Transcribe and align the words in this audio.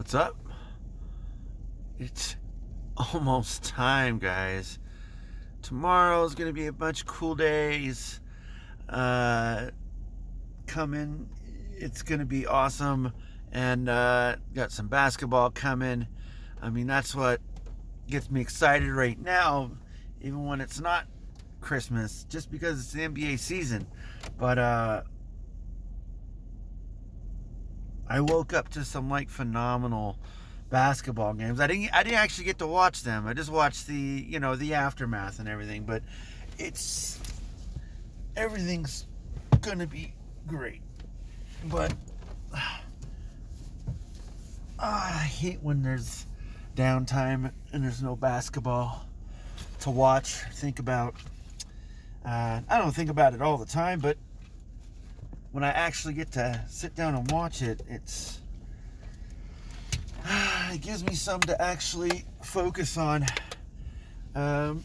What's 0.00 0.14
up? 0.14 0.34
It's 1.98 2.34
almost 2.96 3.64
time, 3.64 4.18
guys. 4.18 4.78
Tomorrow's 5.60 6.34
gonna 6.34 6.54
be 6.54 6.68
a 6.68 6.72
bunch 6.72 7.02
of 7.02 7.06
cool 7.06 7.34
days. 7.34 8.18
Uh, 8.88 9.66
coming. 10.66 11.28
It's 11.76 12.00
gonna 12.00 12.24
be 12.24 12.46
awesome, 12.46 13.12
and 13.52 13.90
uh, 13.90 14.36
got 14.54 14.72
some 14.72 14.88
basketball 14.88 15.50
coming. 15.50 16.06
I 16.62 16.70
mean, 16.70 16.86
that's 16.86 17.14
what 17.14 17.42
gets 18.08 18.30
me 18.30 18.40
excited 18.40 18.90
right 18.90 19.20
now, 19.20 19.70
even 20.22 20.46
when 20.46 20.62
it's 20.62 20.80
not 20.80 21.08
Christmas, 21.60 22.24
just 22.30 22.50
because 22.50 22.80
it's 22.80 22.92
the 22.92 23.06
NBA 23.06 23.38
season. 23.38 23.86
But 24.38 24.58
uh, 24.58 25.02
I 28.10 28.20
woke 28.20 28.52
up 28.52 28.68
to 28.70 28.84
some 28.84 29.08
like 29.08 29.30
phenomenal 29.30 30.18
basketball 30.68 31.32
games. 31.32 31.60
I 31.60 31.68
didn't 31.68 31.94
I 31.94 32.02
didn't 32.02 32.18
actually 32.18 32.44
get 32.44 32.58
to 32.58 32.66
watch 32.66 33.04
them. 33.04 33.26
I 33.26 33.34
just 33.34 33.50
watched 33.50 33.86
the, 33.86 33.94
you 33.94 34.40
know, 34.40 34.56
the 34.56 34.74
aftermath 34.74 35.38
and 35.38 35.48
everything, 35.48 35.84
but 35.84 36.02
it's 36.58 37.20
everything's 38.36 39.06
to 39.62 39.86
be 39.86 40.12
great. 40.46 40.82
But 41.66 41.94
uh, 42.52 42.58
I 44.78 45.28
hate 45.30 45.62
when 45.62 45.82
there's 45.82 46.26
downtime 46.74 47.52
and 47.72 47.84
there's 47.84 48.02
no 48.02 48.16
basketball 48.16 49.06
to 49.80 49.90
watch, 49.90 50.32
think 50.54 50.78
about. 50.78 51.14
Uh, 52.24 52.60
I 52.68 52.78
don't 52.78 52.94
think 52.94 53.10
about 53.10 53.34
it 53.34 53.40
all 53.40 53.56
the 53.56 53.66
time, 53.66 53.98
but 54.00 54.16
when 55.52 55.64
I 55.64 55.70
actually 55.70 56.14
get 56.14 56.32
to 56.32 56.64
sit 56.68 56.94
down 56.94 57.14
and 57.14 57.30
watch 57.30 57.62
it, 57.62 57.82
it's 57.88 58.40
it 60.72 60.80
gives 60.80 61.04
me 61.04 61.14
something 61.14 61.48
to 61.48 61.60
actually 61.60 62.24
focus 62.42 62.96
on. 62.96 63.24
Um, 64.34 64.84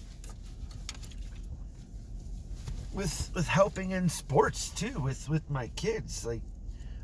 with 2.93 3.29
with 3.35 3.47
helping 3.47 3.91
in 3.91 4.09
sports 4.09 4.69
too, 4.69 4.99
with 4.99 5.29
with 5.29 5.49
my 5.49 5.67
kids. 5.75 6.25
Like, 6.25 6.41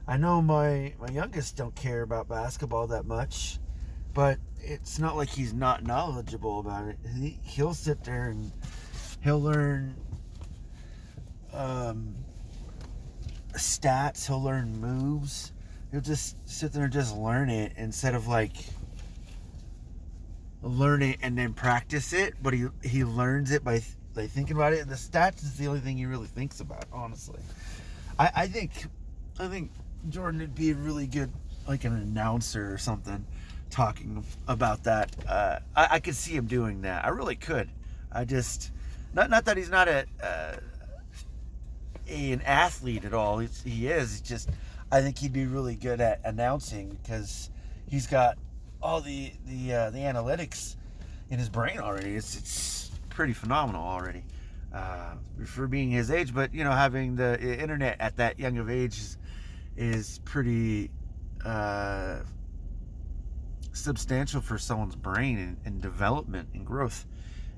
I 0.07 0.17
know 0.17 0.41
my 0.41 0.93
my 0.99 1.09
youngest 1.11 1.57
don't 1.57 1.75
care 1.75 2.01
about 2.01 2.27
basketball 2.27 2.87
that 2.87 3.05
much, 3.05 3.59
but 4.13 4.39
it's 4.59 4.97
not 4.97 5.17
like 5.17 5.29
he's 5.29 5.53
not 5.53 5.83
knowledgeable 5.83 6.59
about 6.59 6.87
it. 6.87 6.97
He, 7.15 7.39
he'll 7.43 7.73
sit 7.73 8.03
there 8.03 8.29
and 8.29 8.51
he'll 9.21 9.41
learn 9.41 9.95
um, 11.53 12.15
stats. 13.53 14.27
He'll 14.27 14.41
learn 14.41 14.79
moves. 14.79 15.51
He'll 15.91 16.01
just 16.01 16.37
sit 16.49 16.71
there 16.71 16.85
and 16.85 16.93
just 16.93 17.15
learn 17.15 17.49
it 17.49 17.73
instead 17.75 18.15
of 18.15 18.27
like 18.27 18.55
learn 20.61 21.01
it 21.01 21.17
and 21.21 21.37
then 21.37 21.53
practice 21.53 22.13
it. 22.13 22.35
But 22.41 22.53
he 22.53 22.67
he 22.83 23.03
learns 23.03 23.51
it 23.51 23.63
by 23.63 23.81
by 24.13 24.27
thinking 24.27 24.55
about 24.55 24.73
it. 24.73 24.79
And 24.79 24.89
the 24.89 24.95
stats 24.95 25.43
is 25.43 25.57
the 25.57 25.67
only 25.67 25.79
thing 25.79 25.97
he 25.97 26.05
really 26.05 26.27
thinks 26.27 26.59
about. 26.59 26.85
Honestly, 26.93 27.39
I 28.17 28.31
I 28.35 28.47
think 28.47 28.71
I 29.39 29.47
think 29.47 29.71
Jordan 30.09 30.39
would 30.39 30.55
be 30.55 30.71
a 30.71 30.75
really 30.75 31.07
good 31.07 31.31
like 31.67 31.83
an 31.83 31.95
announcer 31.95 32.73
or 32.73 32.77
something 32.77 33.25
talking 33.69 34.23
about 34.47 34.83
that. 34.83 35.15
Uh, 35.27 35.59
I, 35.75 35.87
I 35.91 35.99
could 35.99 36.15
see 36.15 36.33
him 36.33 36.45
doing 36.45 36.81
that. 36.81 37.05
I 37.05 37.09
really 37.09 37.35
could. 37.35 37.69
I 38.11 38.25
just 38.25 38.71
not 39.13 39.29
not 39.29 39.45
that 39.45 39.57
he's 39.57 39.69
not 39.69 39.87
a. 39.87 40.05
Uh, 40.21 40.55
an 42.11 42.41
athlete 42.41 43.05
at 43.05 43.13
all. 43.13 43.39
He's, 43.39 43.61
he 43.63 43.87
is. 43.87 44.19
It's 44.19 44.27
just 44.27 44.49
I 44.91 45.01
think 45.01 45.17
he'd 45.17 45.33
be 45.33 45.45
really 45.45 45.75
good 45.75 46.01
at 46.01 46.21
announcing 46.25 46.97
because 47.01 47.49
he's 47.87 48.07
got 48.07 48.37
all 48.81 49.01
the 49.01 49.31
the 49.45 49.73
uh, 49.73 49.89
the 49.89 49.99
analytics 49.99 50.75
in 51.29 51.39
his 51.39 51.49
brain 51.49 51.79
already. 51.79 52.15
It's 52.15 52.35
it's 52.35 52.91
pretty 53.09 53.33
phenomenal 53.33 53.83
already 53.83 54.23
uh, 54.73 55.15
for 55.45 55.67
being 55.67 55.91
his 55.91 56.11
age. 56.11 56.33
But 56.33 56.53
you 56.53 56.63
know, 56.63 56.71
having 56.71 57.15
the 57.15 57.41
internet 57.41 57.97
at 57.99 58.17
that 58.17 58.39
young 58.39 58.57
of 58.57 58.69
age 58.69 58.97
is, 58.97 59.17
is 59.77 60.19
pretty 60.25 60.91
uh, 61.45 62.19
substantial 63.73 64.41
for 64.41 64.57
someone's 64.57 64.95
brain 64.95 65.37
and, 65.37 65.57
and 65.65 65.81
development 65.81 66.49
and 66.53 66.65
growth. 66.65 67.05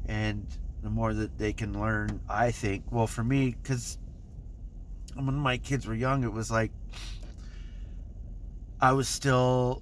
And 0.05 0.45
the 0.83 0.89
more 0.89 1.13
that 1.13 1.37
they 1.37 1.53
can 1.53 1.79
learn, 1.79 2.19
I 2.29 2.51
think. 2.51 2.83
Well, 2.91 3.07
for 3.07 3.23
me, 3.23 3.55
because 3.61 3.97
when 5.15 5.35
my 5.35 5.57
kids 5.57 5.85
were 5.85 5.95
young, 5.95 6.23
it 6.23 6.31
was 6.31 6.51
like 6.51 6.71
I 8.81 8.91
was 8.91 9.07
still 9.07 9.81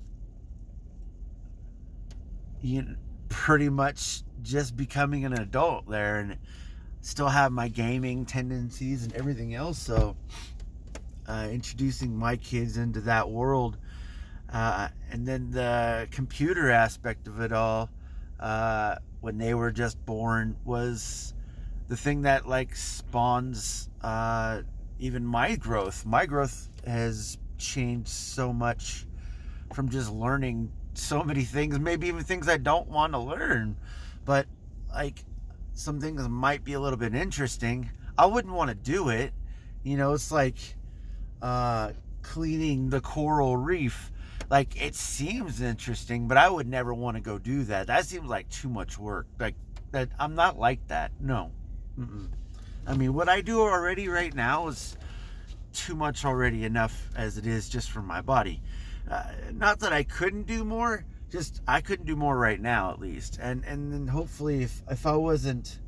you 2.62 2.84
know, 2.84 2.96
pretty 3.30 3.70
much 3.70 4.24
just 4.44 4.76
becoming 4.76 5.26
an 5.26 5.34
adult 5.34 5.90
there 5.90 6.20
and 6.20 6.38
still 7.02 7.30
have 7.30 7.52
my 7.52 7.68
gaming 7.68 8.26
tendencies 8.26 9.04
and 9.04 9.14
everything 9.14 9.56
else. 9.56 9.80
So, 9.80 10.16
uh, 11.28 11.48
introducing 11.52 12.16
my 12.16 12.36
kids 12.36 12.78
into 12.78 13.02
that 13.02 13.30
world, 13.30 13.78
uh, 14.52 14.90
and 15.12 15.28
then 15.28 15.50
the 15.52 16.08
computer 16.12 16.70
aspect 16.70 17.28
of 17.28 17.40
it 17.42 17.52
all, 17.52 17.90
uh, 18.40 18.96
when 19.22 19.38
they 19.38 19.54
were 19.54 19.72
just 19.72 20.04
born, 20.06 20.56
was 20.66 21.34
the 21.88 21.98
thing 21.98 22.24
that 22.24 22.48
like 22.48 22.76
spawns 22.76 23.90
uh, 24.02 24.62
even 25.02 25.26
my 25.26 25.56
growth. 25.56 26.06
My 26.06 26.26
growth 26.26 26.70
has 26.86 27.38
changed 27.58 28.08
so 28.08 28.54
much 28.54 29.06
from 29.74 29.90
just 29.90 30.12
learning 30.12 30.72
so 30.94 31.24
many 31.24 31.42
things, 31.42 31.80
maybe 31.80 32.08
even 32.08 32.24
things 32.24 32.48
I 32.48 32.58
don't 32.58 32.88
want 32.88 33.14
to 33.14 33.20
learn. 33.20 33.78
But 34.26 34.46
like 34.94 35.26
some 35.74 36.00
things 36.00 36.28
might 36.30 36.64
be 36.64 36.74
a 36.74 36.80
little 36.80 37.00
bit 37.00 37.16
interesting. 37.16 37.90
I 38.18 38.28
wouldn't 38.28 38.54
want 38.54 38.70
to 38.70 38.76
do 38.76 39.10
it. 39.10 39.34
You 39.84 39.98
know, 39.98 40.14
it's 40.14 40.32
like 40.32 40.58
uh, 41.42 41.94
cleaning 42.22 42.90
the 42.90 43.02
coral 43.02 43.58
reef. 43.58 44.12
Like 44.52 44.80
it 44.80 44.94
seems 44.94 45.62
interesting, 45.62 46.28
but 46.28 46.38
I 46.38 46.48
would 46.48 46.68
never 46.68 46.94
want 46.94 47.18
to 47.18 47.22
go 47.22 47.40
do 47.40 47.64
that. 47.64 47.88
That 47.88 48.06
seems 48.06 48.30
like 48.30 48.50
too 48.50 48.70
much 48.70 49.00
work. 49.00 49.26
Like 49.40 49.56
that, 49.92 50.10
I'm 50.20 50.36
not 50.36 50.60
like 50.60 50.88
that. 50.90 51.12
No. 51.20 51.52
Mm-mm. 51.98 52.28
I 52.86 52.96
mean, 52.96 53.14
what 53.14 53.30
I 53.30 53.42
do 53.42 53.62
already 53.62 54.08
right 54.08 54.34
now 54.34 54.68
is 54.68 54.98
too 55.74 55.96
much 55.96 56.26
already 56.26 56.66
enough 56.66 57.10
as 57.16 57.38
it 57.38 57.46
is 57.46 57.70
just 57.70 57.92
for 57.92 58.02
my 58.02 58.22
body. 58.22 58.62
Uh, 59.10 59.24
not 59.54 59.80
that 59.80 59.94
I 59.94 60.04
couldn't 60.04 60.44
do 60.44 60.64
more, 60.64 61.06
just 61.30 61.62
I 61.68 61.82
couldn't 61.82 62.06
do 62.06 62.16
more 62.16 62.38
right 62.38 62.60
now 62.60 62.92
at 62.92 63.00
least. 63.00 63.40
And 63.42 63.64
and 63.66 63.92
then 63.92 64.08
hopefully 64.08 64.64
if, 64.64 64.82
if 64.90 65.06
I 65.06 65.16
wasn't 65.16 65.80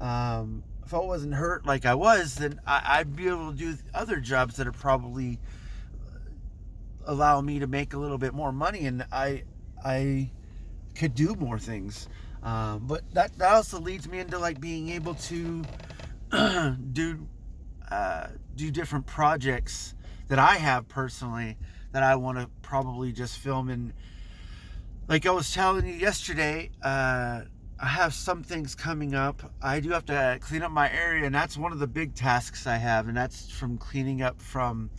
um, 0.00 0.62
if 0.84 0.92
I 0.94 0.98
wasn't 0.98 1.34
hurt 1.34 1.66
like 1.66 1.86
I 1.86 1.94
was, 1.94 2.36
then 2.36 2.60
I, 2.66 2.98
would 2.98 3.16
be 3.16 3.28
able 3.28 3.52
to 3.52 3.56
do 3.56 3.74
other 3.94 4.16
jobs 4.16 4.56
that 4.56 4.66
are 4.66 4.72
probably 4.72 5.38
uh, 6.12 6.18
allow 7.06 7.40
me 7.40 7.58
to 7.58 7.66
make 7.66 7.94
a 7.94 7.98
little 7.98 8.18
bit 8.18 8.34
more 8.34 8.52
money, 8.52 8.86
and 8.86 9.04
I 9.10 9.44
I 9.84 10.30
could 10.94 11.14
do 11.14 11.34
more 11.34 11.58
things. 11.58 12.08
Um, 12.42 12.86
but 12.86 13.02
that, 13.14 13.36
that 13.38 13.54
also 13.54 13.80
leads 13.80 14.06
me 14.06 14.18
into 14.18 14.38
like 14.38 14.60
being 14.60 14.90
able 14.90 15.14
to 15.14 15.64
do 16.92 17.26
uh, 17.90 18.28
do 18.56 18.70
different 18.70 19.06
projects 19.06 19.94
that 20.28 20.38
I 20.38 20.56
have 20.56 20.88
personally 20.88 21.56
that 21.92 22.02
I 22.02 22.16
want 22.16 22.38
to 22.38 22.48
probably 22.62 23.12
just 23.12 23.38
film 23.38 23.68
and 23.68 23.92
like 25.08 25.26
I 25.26 25.30
was 25.30 25.52
telling 25.52 25.86
you 25.86 25.92
yesterday, 25.92 26.70
uh, 26.82 27.42
I 27.78 27.86
have 27.86 28.14
some 28.14 28.42
things 28.42 28.74
coming 28.74 29.14
up. 29.14 29.42
I 29.60 29.80
do 29.80 29.90
have 29.90 30.06
to 30.06 30.38
clean 30.40 30.62
up 30.62 30.70
my 30.70 30.90
area, 30.90 31.26
and 31.26 31.34
that's 31.34 31.58
one 31.58 31.72
of 31.72 31.78
the 31.78 31.86
big 31.86 32.14
tasks 32.14 32.66
I 32.66 32.76
have, 32.76 33.08
and 33.08 33.16
that's 33.16 33.50
from 33.50 33.76
cleaning 33.76 34.22
up 34.22 34.40
from 34.40 34.90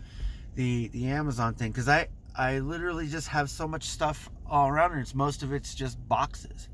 the 0.56 0.90
the 0.90 1.07
Amazon 1.07 1.56
thing 1.56 1.72
because 1.72 1.90
I 1.90 2.07
I 2.38 2.59
literally 2.59 3.07
just 3.07 3.30
have 3.30 3.50
so 3.50 3.68
much 3.68 3.86
stuff 3.86 4.30
all 4.45 4.68
around, 4.69 4.92
and 4.92 5.01
it's 5.01 5.16
most 5.16 5.42
of 5.42 5.54
it's 5.54 5.74
just 5.74 5.98
boxes, 6.07 6.69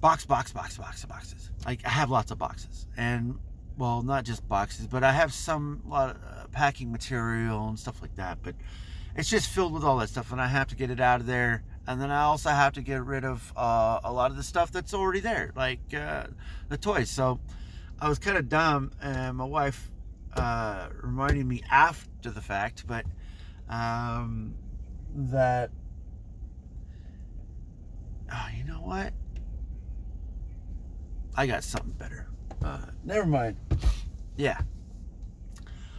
box, 0.00 0.26
box, 0.26 0.52
box, 0.52 0.76
box, 0.76 1.04
boxes. 1.04 1.50
Like 1.64 1.84
I 1.86 1.90
have 1.90 2.10
lots 2.10 2.32
of 2.32 2.38
boxes, 2.38 2.88
and 2.96 3.38
well, 3.76 4.02
not 4.02 4.24
just 4.24 4.46
boxes, 4.48 4.86
but 4.86 5.02
I 5.02 5.12
have 5.12 5.32
some 5.32 5.82
lot 5.86 6.10
of, 6.10 6.16
uh, 6.16 6.46
packing 6.52 6.92
material 6.92 7.68
and 7.68 7.78
stuff 7.78 8.02
like 8.02 8.14
that. 8.16 8.38
But 8.42 8.54
it's 9.16 9.28
just 9.28 9.48
filled 9.48 9.72
with 9.72 9.84
all 9.84 9.98
that 9.98 10.08
stuff, 10.08 10.32
and 10.32 10.40
I 10.40 10.46
have 10.46 10.68
to 10.68 10.76
get 10.76 10.90
it 10.90 11.00
out 11.00 11.20
of 11.20 11.26
there. 11.26 11.62
And 11.86 12.00
then 12.00 12.10
I 12.10 12.22
also 12.22 12.50
have 12.50 12.74
to 12.74 12.82
get 12.82 13.02
rid 13.04 13.24
of 13.24 13.52
uh, 13.56 14.00
a 14.04 14.12
lot 14.12 14.30
of 14.30 14.36
the 14.36 14.42
stuff 14.42 14.70
that's 14.70 14.94
already 14.94 15.20
there, 15.20 15.52
like 15.56 15.80
uh, 15.94 16.26
the 16.68 16.78
toys. 16.78 17.10
So 17.10 17.40
I 18.00 18.08
was 18.08 18.18
kind 18.18 18.38
of 18.38 18.48
dumb, 18.48 18.92
and 19.02 19.36
my 19.36 19.44
wife 19.44 19.90
uh, 20.34 20.88
reminded 21.02 21.46
me 21.46 21.62
after 21.70 22.30
the 22.30 22.40
fact, 22.40 22.86
but 22.86 23.04
um, 23.68 24.54
that 25.14 25.70
oh, 28.32 28.46
you 28.56 28.64
know 28.64 28.80
what? 28.80 29.12
I 31.34 31.46
got 31.46 31.64
something 31.64 31.92
better. 31.92 32.28
Uh, 32.62 32.78
never 33.04 33.26
mind. 33.26 33.56
Yeah. 34.36 34.60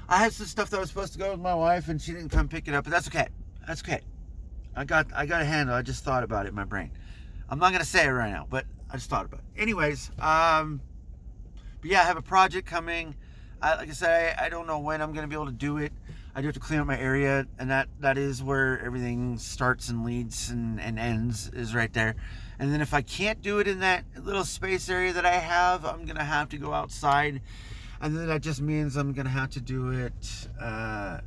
I 0.09 0.17
had 0.17 0.33
some 0.33 0.45
stuff 0.45 0.69
that 0.69 0.79
was 0.79 0.89
supposed 0.89 1.13
to 1.13 1.19
go 1.19 1.31
with 1.31 1.39
my 1.39 1.55
wife, 1.55 1.87
and 1.87 2.01
she 2.01 2.11
didn't 2.11 2.29
come 2.29 2.47
pick 2.47 2.67
it 2.67 2.73
up, 2.73 2.83
but 2.83 2.91
that's 2.91 3.07
okay. 3.07 3.27
That's 3.67 3.81
okay. 3.81 4.01
I 4.75 4.85
got 4.85 5.07
I 5.13 5.25
got 5.25 5.41
a 5.41 5.45
handle. 5.45 5.75
I 5.75 5.81
just 5.81 6.03
thought 6.03 6.23
about 6.23 6.45
it 6.45 6.49
in 6.49 6.55
my 6.55 6.65
brain. 6.65 6.91
I'm 7.49 7.59
not 7.59 7.71
gonna 7.71 7.85
say 7.85 8.05
it 8.05 8.09
right 8.09 8.31
now, 8.31 8.47
but 8.49 8.65
I 8.89 8.95
just 8.95 9.09
thought 9.09 9.25
about 9.25 9.41
it. 9.41 9.61
Anyways, 9.61 10.11
um, 10.19 10.81
but 11.81 11.89
yeah, 11.91 12.01
I 12.01 12.05
have 12.05 12.17
a 12.17 12.21
project 12.21 12.67
coming. 12.67 13.15
I, 13.61 13.75
like 13.75 13.89
I 13.89 13.93
said, 13.93 14.35
I, 14.39 14.45
I 14.45 14.49
don't 14.49 14.67
know 14.67 14.79
when 14.79 15.01
I'm 15.01 15.13
gonna 15.13 15.27
be 15.27 15.35
able 15.35 15.45
to 15.45 15.51
do 15.51 15.77
it. 15.77 15.93
I 16.35 16.41
do 16.41 16.47
have 16.47 16.55
to 16.55 16.59
clean 16.59 16.79
up 16.79 16.87
my 16.87 16.99
area, 16.99 17.45
and 17.59 17.69
that 17.69 17.87
that 17.99 18.17
is 18.17 18.41
where 18.43 18.83
everything 18.83 19.37
starts 19.37 19.89
and 19.89 20.03
leads 20.03 20.49
and, 20.49 20.79
and 20.81 20.97
ends 20.97 21.49
is 21.53 21.75
right 21.75 21.93
there. 21.93 22.15
And 22.59 22.71
then 22.71 22.81
if 22.81 22.93
I 22.93 23.01
can't 23.01 23.41
do 23.41 23.59
it 23.59 23.67
in 23.67 23.79
that 23.79 24.05
little 24.17 24.43
space 24.43 24.89
area 24.89 25.13
that 25.13 25.25
I 25.25 25.33
have, 25.33 25.85
I'm 25.85 26.05
gonna 26.05 26.23
have 26.23 26.49
to 26.49 26.57
go 26.57 26.73
outside, 26.73 27.41
and 28.01 28.15
then 28.15 28.27
that 28.27 28.41
just 28.41 28.61
means 28.61 28.95
I'm 28.95 29.13
gonna 29.13 29.29
have 29.29 29.49
to 29.51 29.61
do 29.61 29.89
it 29.91 30.47
uh, 30.61 31.19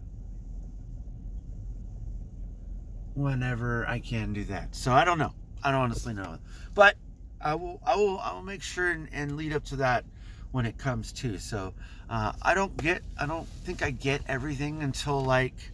whenever 3.14 3.86
I 3.88 3.98
can 3.98 4.32
do 4.32 4.44
that. 4.44 4.74
So 4.74 4.92
I 4.92 5.04
don't 5.04 5.18
know. 5.18 5.34
I 5.62 5.72
don't 5.72 5.80
honestly 5.80 6.14
know, 6.14 6.38
but 6.74 6.96
I 7.40 7.54
will. 7.54 7.80
I 7.84 7.96
will. 7.96 8.18
I 8.20 8.32
will 8.32 8.42
make 8.42 8.62
sure 8.62 8.90
and, 8.90 9.08
and 9.12 9.36
lead 9.36 9.52
up 9.52 9.64
to 9.66 9.76
that 9.76 10.04
when 10.52 10.64
it 10.64 10.78
comes 10.78 11.12
to. 11.12 11.38
So 11.38 11.74
uh, 12.08 12.32
I 12.40 12.54
don't 12.54 12.76
get, 12.76 13.02
I 13.20 13.26
don't 13.26 13.46
think 13.46 13.82
I 13.82 13.90
get 13.90 14.22
everything 14.28 14.82
until 14.82 15.22
like 15.22 15.72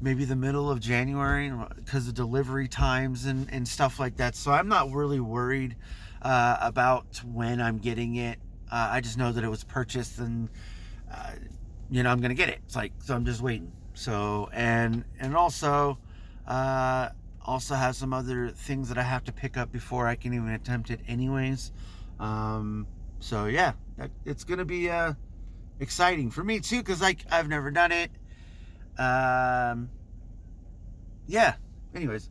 maybe 0.00 0.24
the 0.24 0.36
middle 0.36 0.70
of 0.70 0.80
January 0.80 1.52
because 1.76 2.08
of 2.08 2.14
delivery 2.14 2.68
times 2.68 3.26
and, 3.26 3.48
and 3.52 3.66
stuff 3.66 4.00
like 4.00 4.16
that. 4.16 4.34
So 4.34 4.50
I'm 4.52 4.68
not 4.68 4.90
really 4.90 5.20
worried 5.20 5.76
uh, 6.22 6.56
about 6.60 7.20
when 7.24 7.60
I'm 7.60 7.78
getting 7.78 8.16
it. 8.16 8.38
Uh, 8.70 8.88
I 8.92 9.00
just 9.00 9.18
know 9.18 9.32
that 9.32 9.44
it 9.44 9.48
was 9.48 9.64
purchased 9.64 10.18
and, 10.18 10.48
uh, 11.12 11.32
you 11.90 12.02
know, 12.02 12.10
I'm 12.10 12.20
going 12.20 12.30
to 12.30 12.36
get 12.36 12.48
it. 12.48 12.60
It's 12.64 12.76
like, 12.76 12.92
so 12.98 13.14
I'm 13.14 13.24
just 13.24 13.40
waiting. 13.40 13.72
So, 13.94 14.48
and, 14.52 15.04
and 15.18 15.36
also, 15.36 15.98
uh, 16.46 17.10
also 17.44 17.74
have 17.74 17.96
some 17.96 18.12
other 18.12 18.50
things 18.50 18.88
that 18.88 18.98
I 18.98 19.02
have 19.02 19.24
to 19.24 19.32
pick 19.32 19.56
up 19.56 19.72
before 19.72 20.06
I 20.06 20.14
can 20.14 20.32
even 20.34 20.50
attempt 20.50 20.90
it 20.90 21.00
anyways. 21.08 21.72
Um, 22.18 22.86
so 23.18 23.46
yeah, 23.46 23.72
it's 24.24 24.44
gonna 24.44 24.64
be 24.64 24.90
uh, 24.90 25.14
exciting 25.80 26.30
for 26.30 26.44
me 26.44 26.60
too, 26.60 26.78
because 26.78 27.00
like 27.00 27.24
I've 27.30 27.48
never 27.48 27.70
done 27.70 27.92
it. 27.92 28.10
Um, 29.00 29.88
yeah. 31.26 31.54
Anyways, 31.94 32.28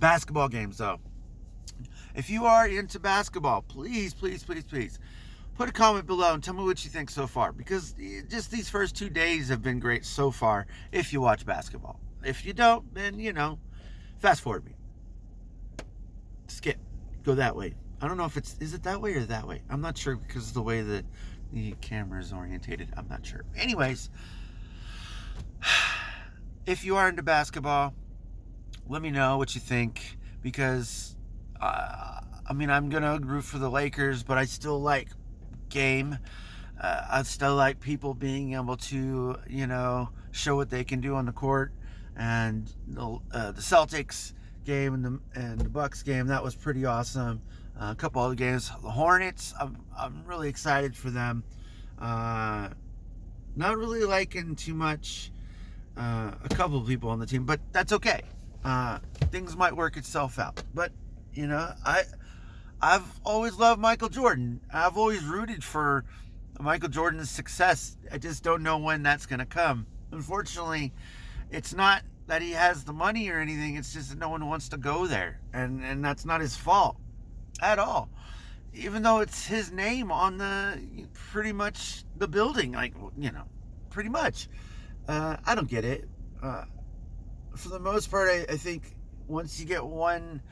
basketball 0.00 0.48
games 0.48 0.78
though. 0.78 0.98
If 2.14 2.30
you 2.30 2.46
are 2.46 2.66
into 2.66 2.98
basketball, 2.98 3.62
please, 3.62 4.14
please, 4.14 4.42
please, 4.42 4.64
please 4.64 4.98
put 5.56 5.68
a 5.68 5.72
comment 5.72 6.06
below 6.06 6.32
and 6.34 6.42
tell 6.42 6.54
me 6.54 6.64
what 6.64 6.84
you 6.84 6.90
think 6.90 7.10
so 7.10 7.26
far 7.26 7.52
because 7.52 7.94
just 8.30 8.50
these 8.50 8.68
first 8.68 8.96
two 8.96 9.10
days 9.10 9.48
have 9.48 9.60
been 9.60 9.80
great 9.80 10.04
so 10.04 10.30
far 10.30 10.66
if 10.90 11.12
you 11.12 11.20
watch 11.20 11.44
basketball. 11.44 12.00
If 12.24 12.46
you 12.46 12.52
don't, 12.54 12.94
then 12.94 13.20
you 13.20 13.32
know, 13.32 13.58
fast 14.20 14.40
forward 14.40 14.64
me. 14.64 14.72
Skip 16.46 16.78
go 17.24 17.34
that 17.34 17.54
way. 17.54 17.74
I 18.00 18.08
don't 18.08 18.16
know 18.16 18.24
if 18.24 18.36
it's 18.36 18.56
is 18.60 18.72
it 18.72 18.84
that 18.84 19.00
way 19.02 19.14
or 19.14 19.24
that 19.24 19.46
way. 19.46 19.62
I'm 19.68 19.80
not 19.80 19.98
sure 19.98 20.16
because 20.16 20.48
of 20.48 20.54
the 20.54 20.62
way 20.62 20.80
that 20.80 21.04
the 21.52 21.72
camera 21.80 22.20
is 22.20 22.32
orientated. 22.32 22.92
I'm 22.96 23.08
not 23.08 23.24
sure. 23.24 23.44
Anyways, 23.56 24.10
if 26.66 26.84
you 26.84 26.96
are 26.96 27.08
into 27.08 27.22
basketball, 27.22 27.94
let 28.88 29.02
me 29.02 29.10
know 29.10 29.38
what 29.38 29.54
you 29.54 29.60
think 29.60 30.18
because 30.42 31.16
uh, 31.60 32.20
I 32.48 32.52
mean 32.52 32.70
I'm 32.70 32.88
gonna 32.88 33.18
root 33.22 33.44
for 33.44 33.58
the 33.58 33.70
Lakers, 33.70 34.22
but 34.22 34.38
I 34.38 34.44
still 34.44 34.80
like 34.80 35.08
game. 35.68 36.18
Uh, 36.80 37.02
I 37.10 37.22
still 37.24 37.56
like 37.56 37.80
people 37.80 38.14
being 38.14 38.54
able 38.54 38.76
to 38.76 39.36
you 39.48 39.66
know 39.66 40.10
show 40.30 40.56
what 40.56 40.70
they 40.70 40.84
can 40.84 41.00
do 41.00 41.14
on 41.16 41.26
the 41.26 41.32
court, 41.32 41.72
and 42.16 42.72
the, 42.86 43.18
uh, 43.32 43.52
the 43.52 43.60
Celtics 43.60 44.32
game 44.64 44.94
and 44.94 45.04
the 45.04 45.20
and 45.34 45.60
the 45.60 45.68
Bucks 45.68 46.02
game. 46.02 46.26
That 46.28 46.42
was 46.42 46.54
pretty 46.54 46.84
awesome. 46.84 47.42
A 47.80 47.94
couple 47.94 48.20
other 48.22 48.34
games. 48.34 48.70
The 48.82 48.90
Hornets. 48.90 49.54
I'm 49.58 49.76
I'm 49.96 50.24
really 50.26 50.48
excited 50.48 50.96
for 50.96 51.10
them. 51.10 51.44
Uh, 52.00 52.70
not 53.56 53.76
really 53.76 54.04
liking 54.04 54.56
too 54.56 54.74
much. 54.74 55.30
Uh, 55.96 56.32
a 56.44 56.48
couple 56.50 56.78
of 56.78 56.86
people 56.86 57.10
on 57.10 57.18
the 57.18 57.26
team, 57.26 57.44
but 57.44 57.60
that's 57.72 57.92
okay. 57.92 58.22
Uh, 58.64 58.98
things 59.30 59.56
might 59.56 59.74
work 59.74 59.96
itself 59.96 60.38
out. 60.38 60.62
But 60.74 60.92
you 61.32 61.46
know, 61.46 61.72
I 61.84 62.02
I've 62.82 63.20
always 63.24 63.54
loved 63.54 63.80
Michael 63.80 64.08
Jordan. 64.08 64.60
I've 64.72 64.96
always 64.96 65.24
rooted 65.24 65.62
for 65.62 66.04
Michael 66.60 66.88
Jordan's 66.88 67.30
success. 67.30 67.96
I 68.10 68.18
just 68.18 68.42
don't 68.42 68.62
know 68.64 68.78
when 68.78 69.04
that's 69.04 69.26
going 69.26 69.40
to 69.40 69.46
come. 69.46 69.86
Unfortunately, 70.10 70.92
it's 71.50 71.74
not 71.74 72.02
that 72.26 72.42
he 72.42 72.52
has 72.52 72.82
the 72.82 72.92
money 72.92 73.28
or 73.28 73.38
anything. 73.38 73.76
It's 73.76 73.92
just 73.92 74.10
that 74.10 74.18
no 74.18 74.28
one 74.28 74.46
wants 74.48 74.68
to 74.70 74.76
go 74.76 75.06
there, 75.06 75.40
and 75.52 75.84
and 75.84 76.04
that's 76.04 76.24
not 76.24 76.40
his 76.40 76.56
fault 76.56 76.96
at 77.60 77.78
all. 77.78 78.08
Even 78.74 79.02
though 79.02 79.20
it's 79.20 79.46
his 79.46 79.72
name 79.72 80.12
on 80.12 80.38
the 80.38 80.78
pretty 81.12 81.52
much 81.52 82.04
the 82.16 82.28
building, 82.28 82.72
like 82.72 82.94
you 83.16 83.32
know, 83.32 83.44
pretty 83.90 84.10
much. 84.10 84.48
Uh, 85.08 85.36
I 85.46 85.54
don't 85.54 85.68
get 85.68 85.84
it. 85.84 86.08
Uh, 86.42 86.64
for 87.56 87.70
the 87.70 87.80
most 87.80 88.10
part, 88.10 88.28
I, 88.28 88.52
I 88.52 88.56
think 88.56 88.94
once 89.26 89.58
you 89.58 89.66
get 89.66 89.84
one 89.84 90.42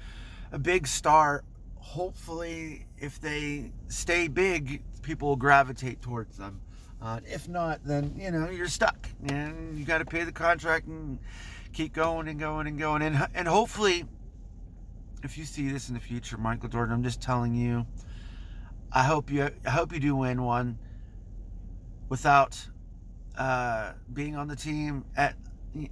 a 0.52 0.58
big 0.58 0.86
star, 0.86 1.44
hopefully, 1.76 2.86
if 2.98 3.20
they 3.20 3.70
stay 3.88 4.28
big, 4.28 4.82
people 5.02 5.28
will 5.28 5.36
gravitate 5.36 6.00
towards 6.00 6.36
them. 6.36 6.60
Uh, 7.00 7.20
if 7.24 7.48
not, 7.48 7.84
then 7.84 8.14
you 8.18 8.30
know 8.30 8.48
you're 8.50 8.68
stuck, 8.68 9.08
and 9.28 9.78
you 9.78 9.84
got 9.84 9.98
to 9.98 10.04
pay 10.04 10.24
the 10.24 10.32
contract 10.32 10.86
and 10.86 11.18
keep 11.72 11.92
going 11.92 12.26
and 12.28 12.40
going 12.40 12.66
and 12.66 12.78
going. 12.78 13.02
And, 13.02 13.28
and 13.34 13.46
hopefully, 13.46 14.04
if 15.22 15.36
you 15.38 15.44
see 15.44 15.68
this 15.68 15.88
in 15.88 15.94
the 15.94 16.00
future, 16.00 16.36
Michael 16.36 16.68
Jordan, 16.68 16.94
I'm 16.94 17.02
just 17.02 17.20
telling 17.20 17.54
you, 17.54 17.86
I 18.92 19.02
hope 19.02 19.30
you, 19.30 19.50
I 19.66 19.70
hope 19.70 19.92
you 19.92 20.00
do 20.00 20.16
win 20.16 20.42
one 20.42 20.78
without 22.08 22.66
uh, 23.36 23.92
being 24.12 24.36
on 24.36 24.48
the 24.48 24.56
team 24.56 25.04
at 25.16 25.34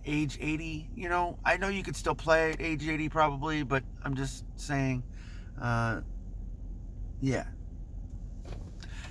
age 0.07 0.39
80. 0.41 0.89
You 0.95 1.09
know, 1.09 1.39
I 1.45 1.57
know 1.57 1.69
you 1.69 1.83
could 1.83 1.97
still 1.97 2.15
play 2.15 2.53
at 2.53 2.61
age 2.61 2.87
80 2.87 3.09
probably, 3.09 3.63
but 3.63 3.83
I'm 4.05 4.15
just 4.15 4.45
saying, 4.57 5.03
uh, 5.61 6.01
yeah. 7.21 7.45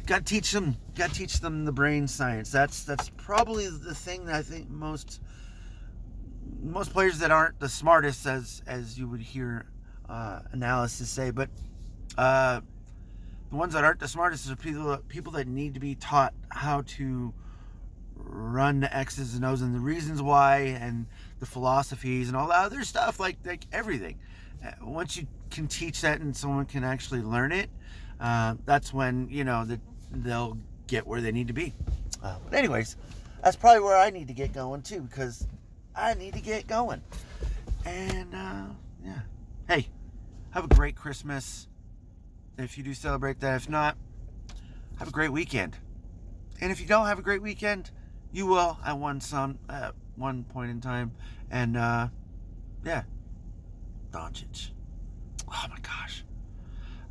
Got 0.06 0.26
to 0.26 0.34
teach 0.34 0.52
them. 0.52 0.76
Got 0.96 1.10
to 1.10 1.16
teach 1.16 1.40
them 1.40 1.64
the 1.64 1.72
brain 1.72 2.08
science. 2.08 2.52
That's 2.52 2.84
that's 2.84 3.10
probably 3.16 3.70
the 3.70 3.96
thing 3.96 4.26
that 4.26 4.36
I 4.36 4.42
think 4.42 4.70
most 4.70 5.22
most 6.62 6.92
players 6.92 7.20
that 7.20 7.32
aren't 7.32 7.60
the 7.60 7.70
smartest, 7.70 8.28
as 8.28 8.62
as 8.68 9.00
you 9.00 9.08
would 9.08 9.22
hear 9.22 9.66
uh, 10.14 10.40
analysis 10.52 11.10
say, 11.10 11.32
but 11.32 11.50
uh, 12.20 12.62
the 13.50 13.56
ones 13.56 13.74
that 13.74 13.84
aren't 13.84 14.00
the 14.00 14.08
smartest 14.08 14.50
are 14.50 14.56
people 14.56 14.98
people 15.08 15.32
that 15.34 15.48
need 15.48 15.74
to 15.74 15.80
be 15.80 15.96
taught 15.96 16.34
how 16.50 16.82
to 16.82 17.34
run 18.16 18.80
the 18.80 18.96
X's 18.96 19.34
and 19.34 19.44
O's 19.44 19.62
and 19.62 19.74
the 19.74 19.80
reasons 19.80 20.22
why 20.22 20.78
and 20.80 21.08
the 21.40 21.48
philosophies 21.48 22.28
and 22.28 22.38
all 22.38 22.48
that 22.48 22.64
other 22.64 22.84
stuff, 22.84 23.20
like 23.20 23.38
like 23.44 23.66
everything. 23.72 24.20
Uh, 24.64 24.72
once 24.84 25.18
you 25.18 25.26
can 25.50 25.68
teach 25.68 26.02
that 26.02 26.22
and 26.22 26.36
someone 26.36 26.66
can 26.66 26.84
actually 26.84 27.22
learn 27.22 27.52
it, 27.52 27.72
uh, 28.20 28.54
that's 28.66 28.94
when 28.94 29.28
you 29.32 29.44
know 29.44 29.66
that 29.66 29.80
they'll 30.12 30.58
get 30.86 31.08
where 31.08 31.22
they 31.22 31.32
need 31.32 31.48
to 31.48 31.54
be. 31.54 31.74
Uh, 32.22 32.36
but 32.46 32.54
anyways, 32.54 32.98
that's 33.44 33.56
probably 33.56 33.82
where 33.82 33.98
I 33.98 34.12
need 34.12 34.28
to 34.28 34.34
get 34.34 34.54
going 34.54 34.84
too 34.84 35.02
because 35.02 35.48
I 35.96 36.14
need 36.14 36.36
to 36.36 36.42
get 36.42 36.68
going. 36.68 37.02
And 37.86 38.34
uh, 38.36 38.66
yeah, 39.04 39.20
hey, 39.68 39.88
have 40.54 40.66
a 40.66 40.68
great 40.76 40.96
Christmas 40.96 41.68
if 42.58 42.78
you 42.78 42.84
do 42.84 42.94
celebrate 42.94 43.40
that. 43.40 43.56
If 43.56 43.70
not, 43.70 43.98
have 45.00 45.08
a 45.08 45.12
great 45.12 45.32
weekend. 45.32 45.78
And 46.62 46.72
if 46.72 46.80
you 46.80 46.86
don't 46.86 47.08
have 47.08 47.18
a 47.18 47.24
great 47.24 47.42
weekend, 47.42 47.90
you 48.32 48.46
will 48.46 48.78
at 48.86 48.98
one 48.98 49.20
some 49.20 49.58
at 49.68 49.96
one 50.16 50.44
point 50.44 50.70
in 50.70 50.80
time. 50.80 51.12
And 51.50 51.76
uh, 51.76 52.08
yeah, 52.86 53.04
Doncic. 54.12 54.70
Oh 55.50 55.66
my 55.70 55.80
gosh, 55.82 56.24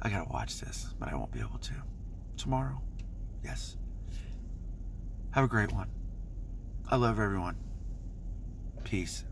I 0.01 0.09
gotta 0.09 0.31
watch 0.31 0.61
this, 0.61 0.95
but 0.99 1.13
I 1.13 1.17
won't 1.17 1.33
be 1.33 1.41
able 1.41 1.59
to 1.59 1.75
tomorrow. 2.37 2.81
Yes. 3.45 3.77
Have 5.33 5.45
a 5.45 5.49
great 5.49 5.73
one. 5.73 5.89
I 6.89 6.97
love 6.97 7.19
everyone. 7.19 7.57
Peace. 8.85 9.25